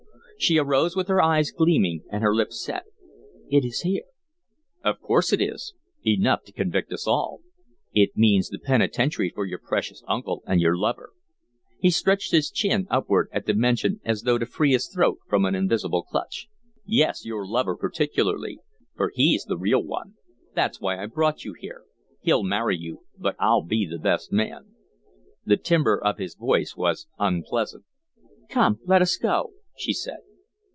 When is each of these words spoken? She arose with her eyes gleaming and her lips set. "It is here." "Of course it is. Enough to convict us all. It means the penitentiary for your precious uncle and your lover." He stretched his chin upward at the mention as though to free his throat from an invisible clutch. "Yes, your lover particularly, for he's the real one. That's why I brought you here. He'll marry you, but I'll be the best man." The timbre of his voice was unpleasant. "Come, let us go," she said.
She 0.41 0.57
arose 0.57 0.95
with 0.95 1.07
her 1.07 1.21
eyes 1.21 1.51
gleaming 1.51 2.01
and 2.09 2.23
her 2.23 2.33
lips 2.33 2.59
set. 2.59 2.85
"It 3.51 3.63
is 3.63 3.81
here." 3.81 4.05
"Of 4.83 4.99
course 4.99 5.31
it 5.31 5.39
is. 5.39 5.75
Enough 6.03 6.45
to 6.45 6.51
convict 6.51 6.91
us 6.91 7.05
all. 7.07 7.41
It 7.93 8.17
means 8.17 8.49
the 8.49 8.57
penitentiary 8.57 9.29
for 9.29 9.45
your 9.45 9.59
precious 9.59 10.01
uncle 10.07 10.41
and 10.47 10.59
your 10.59 10.75
lover." 10.75 11.11
He 11.77 11.91
stretched 11.91 12.31
his 12.31 12.49
chin 12.49 12.87
upward 12.89 13.29
at 13.31 13.45
the 13.45 13.53
mention 13.53 14.01
as 14.03 14.23
though 14.23 14.39
to 14.39 14.47
free 14.47 14.71
his 14.71 14.87
throat 14.87 15.19
from 15.29 15.45
an 15.45 15.53
invisible 15.53 16.01
clutch. 16.01 16.47
"Yes, 16.87 17.23
your 17.23 17.45
lover 17.47 17.75
particularly, 17.77 18.61
for 18.95 19.11
he's 19.13 19.43
the 19.43 19.59
real 19.59 19.83
one. 19.83 20.15
That's 20.55 20.81
why 20.81 21.03
I 21.03 21.05
brought 21.05 21.45
you 21.45 21.53
here. 21.53 21.83
He'll 22.21 22.41
marry 22.41 22.75
you, 22.75 23.03
but 23.15 23.35
I'll 23.39 23.61
be 23.63 23.85
the 23.85 23.99
best 23.99 24.31
man." 24.31 24.71
The 25.45 25.57
timbre 25.57 26.03
of 26.03 26.17
his 26.17 26.33
voice 26.33 26.75
was 26.75 27.05
unpleasant. 27.19 27.85
"Come, 28.49 28.79
let 28.85 29.03
us 29.03 29.17
go," 29.17 29.51
she 29.77 29.93
said. 29.93 30.17